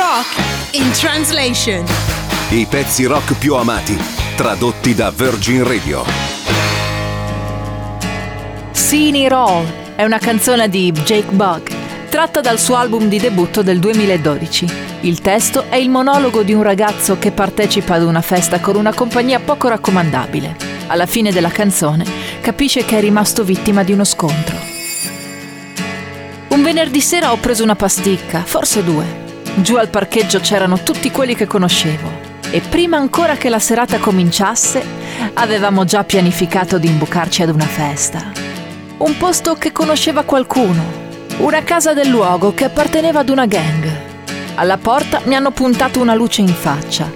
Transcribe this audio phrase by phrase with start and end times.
[0.00, 1.84] Rock in translation.
[2.52, 3.98] I pezzi rock più amati,
[4.34, 6.04] tradotti da Virgin Radio.
[8.70, 9.66] Seen Roll
[9.96, 11.70] è una canzone di Jake Bug,
[12.08, 14.66] tratta dal suo album di debutto del 2012.
[15.00, 18.94] Il testo è il monologo di un ragazzo che partecipa ad una festa con una
[18.94, 20.56] compagnia poco raccomandabile.
[20.86, 22.06] Alla fine della canzone
[22.40, 24.56] capisce che è rimasto vittima di uno scontro.
[26.48, 29.28] Un venerdì sera ho preso una pasticca, forse due.
[29.62, 32.08] Giù al parcheggio c'erano tutti quelli che conoscevo
[32.50, 34.82] e prima ancora che la serata cominciasse
[35.34, 38.32] avevamo già pianificato di imbucarci ad una festa.
[38.96, 40.82] Un posto che conosceva qualcuno,
[41.38, 43.86] una casa del luogo che apparteneva ad una gang.
[44.54, 47.12] Alla porta mi hanno puntato una luce in faccia.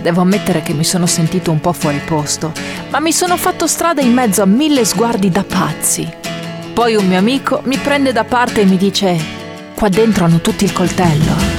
[0.00, 2.52] Devo ammettere che mi sono sentito un po' fuori posto,
[2.90, 6.06] ma mi sono fatto strada in mezzo a mille sguardi da pazzi.
[6.74, 9.16] Poi un mio amico mi prende da parte e mi dice:
[9.74, 11.55] Qua dentro hanno tutti il coltello.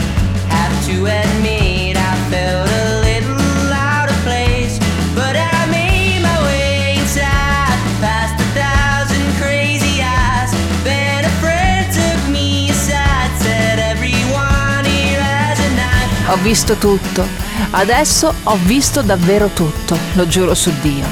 [16.29, 17.25] Ho visto tutto.
[17.71, 21.05] Adesso ho visto davvero tutto, lo giuro su Dio.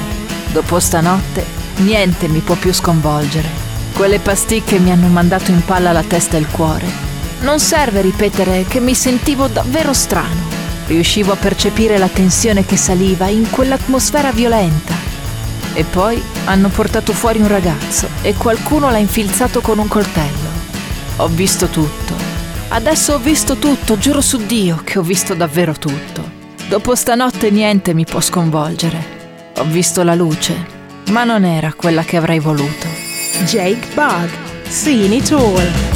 [0.52, 1.44] Dopo stanotte,
[1.78, 3.48] niente mi può più sconvolgere.
[3.94, 7.15] Quelle pasticche mi hanno mandato in palla la testa e il cuore.
[7.40, 10.54] Non serve ripetere che mi sentivo davvero strano.
[10.86, 14.94] Riuscivo a percepire la tensione che saliva in quell'atmosfera violenta.
[15.74, 20.48] E poi hanno portato fuori un ragazzo e qualcuno l'ha infilzato con un coltello.
[21.16, 22.14] Ho visto tutto.
[22.68, 26.24] Adesso ho visto tutto, giuro su Dio che ho visto davvero tutto.
[26.68, 29.52] Dopo stanotte niente mi può sconvolgere.
[29.58, 30.54] Ho visto la luce,
[31.10, 32.86] ma non era quella che avrei voluto.
[33.44, 34.30] Jake Bug,
[34.68, 35.95] Seen It All.